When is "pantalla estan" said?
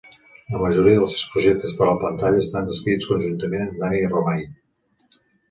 2.05-2.73